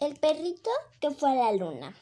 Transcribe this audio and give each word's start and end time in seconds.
El 0.00 0.16
perrito 0.16 0.70
que 0.98 1.10
fue 1.10 1.30
a 1.30 1.34
la 1.34 1.52
luna. 1.52 1.94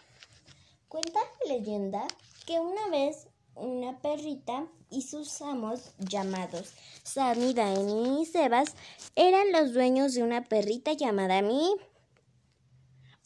Cuenta 0.87 1.19
la 1.45 1.54
leyenda 1.54 2.07
que 2.47 2.61
una 2.61 2.87
vez 2.91 3.27
una 3.57 3.99
perrita 3.99 4.69
y 4.89 5.03
sus 5.03 5.42
amos 5.42 5.94
llamados 5.99 6.75
Sammy, 7.03 7.55
Danny 7.55 8.23
y 8.23 8.27
Sebas 8.27 8.77
eran 9.16 9.50
los 9.50 9.75
dueños 9.75 10.14
de 10.14 10.23
una 10.23 10.45
perrita 10.45 10.93
llamada 10.93 11.43
Mi. 11.43 11.75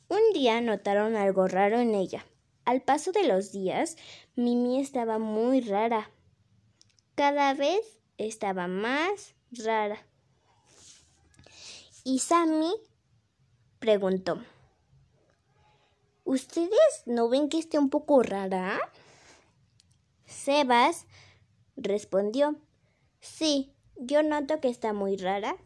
Un 0.08 0.32
día 0.32 0.62
notaron 0.62 1.16
algo 1.16 1.48
raro 1.48 1.78
en 1.78 1.94
ella. 1.94 2.24
Al 2.64 2.80
paso 2.80 3.12
de 3.12 3.28
los 3.28 3.52
días, 3.52 3.98
Mimi 4.36 4.80
estaba 4.80 5.18
muy 5.18 5.60
rara. 5.60 6.10
Cada 7.14 7.52
vez 7.52 8.00
estaba 8.16 8.68
más 8.68 9.34
rara. 9.50 9.98
Y 12.04 12.20
Sammy 12.20 12.72
preguntó, 13.78 14.40
¿Ustedes 16.32 17.02
no 17.04 17.28
ven 17.28 17.50
que 17.50 17.58
esté 17.58 17.78
un 17.78 17.90
poco 17.90 18.22
rara? 18.22 18.80
Sebas 20.24 21.04
respondió, 21.76 22.56
sí, 23.20 23.74
yo 23.96 24.22
noto 24.22 24.58
que 24.58 24.70
está 24.70 24.94
muy 24.94 25.18
rara. 25.18 25.56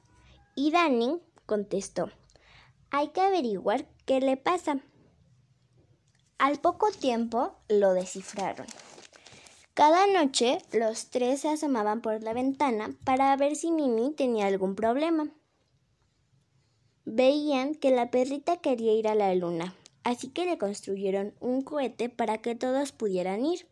Y 0.56 0.72
Dani 0.72 1.20
contestó, 1.46 2.10
hay 2.90 3.10
que 3.10 3.20
averiguar 3.20 3.86
qué 4.06 4.18
le 4.20 4.36
pasa. 4.36 4.80
Al 6.36 6.58
poco 6.58 6.90
tiempo 6.90 7.54
lo 7.68 7.92
descifraron. 7.92 8.66
Cada 9.72 10.08
noche 10.08 10.58
los 10.72 11.10
tres 11.10 11.42
se 11.42 11.48
asomaban 11.50 12.00
por 12.00 12.24
la 12.24 12.32
ventana 12.32 12.90
para 13.04 13.36
ver 13.36 13.54
si 13.54 13.70
Mimi 13.70 14.14
tenía 14.14 14.48
algún 14.48 14.74
problema. 14.74 15.28
Veían 17.04 17.76
que 17.76 17.92
la 17.92 18.10
perrita 18.10 18.56
quería 18.56 18.94
ir 18.94 19.06
a 19.06 19.14
la 19.14 19.32
luna, 19.36 19.76
así 20.06 20.28
que 20.28 20.44
le 20.44 20.56
construyeron 20.56 21.34
un 21.40 21.62
cohete 21.62 22.08
para 22.08 22.38
que 22.38 22.54
todos 22.54 22.92
pudieran 22.92 23.44
ir. 23.44 23.66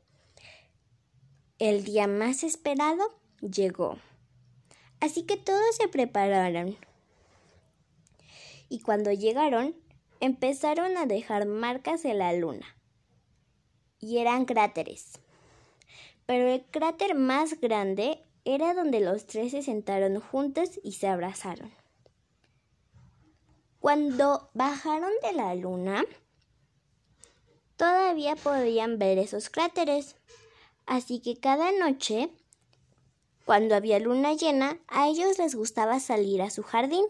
El 1.60 1.84
día 1.84 2.08
más 2.08 2.42
esperado 2.42 3.04
llegó, 3.40 3.98
así 4.98 5.22
que 5.22 5.36
todos 5.36 5.76
se 5.76 5.86
prepararon. 5.86 6.76
Y 8.68 8.80
cuando 8.80 9.12
llegaron, 9.12 9.76
empezaron 10.18 10.96
a 10.96 11.06
dejar 11.06 11.46
marcas 11.46 12.04
en 12.04 12.18
la 12.18 12.32
luna. 12.32 12.66
Y 14.00 14.18
eran 14.18 14.44
cráteres. 14.44 15.20
Pero 16.26 16.48
el 16.48 16.64
cráter 16.64 17.14
más 17.14 17.60
grande 17.60 18.18
era 18.44 18.74
donde 18.74 18.98
los 18.98 19.26
tres 19.26 19.52
se 19.52 19.62
sentaron 19.62 20.18
juntos 20.18 20.80
y 20.82 20.92
se 20.94 21.06
abrazaron. 21.06 21.83
Cuando 23.84 24.48
bajaron 24.54 25.12
de 25.20 25.34
la 25.34 25.54
luna, 25.54 26.06
todavía 27.76 28.34
podían 28.34 28.98
ver 28.98 29.18
esos 29.18 29.50
cráteres. 29.50 30.16
Así 30.86 31.20
que 31.20 31.36
cada 31.36 31.70
noche, 31.70 32.30
cuando 33.44 33.74
había 33.74 33.98
luna 33.98 34.32
llena, 34.32 34.78
a 34.88 35.08
ellos 35.08 35.38
les 35.38 35.54
gustaba 35.54 36.00
salir 36.00 36.40
a 36.40 36.48
su 36.48 36.62
jardín 36.62 37.04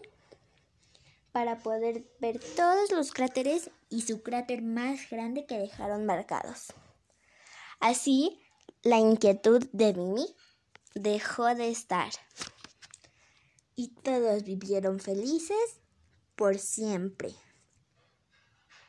para 1.31 1.59
poder 1.59 2.03
ver 2.19 2.41
todos 2.57 2.91
los 2.91 3.13
cráteres 3.13 3.71
y 3.89 4.01
su 4.01 4.21
cráter 4.21 4.61
más 4.61 5.09
grande 5.09 5.45
que 5.45 5.57
dejaron 5.57 6.05
marcados. 6.05 6.73
Así, 7.79 8.41
la 8.83 8.97
inquietud 8.97 9.65
de 9.71 9.93
Mimi 9.93 10.25
dejó 10.93 11.55
de 11.55 11.69
estar 11.69 12.11
y 13.77 13.93
todos 14.03 14.43
vivieron 14.43 14.99
felices 14.99 15.79
por 16.35 16.57
siempre. 16.59 17.29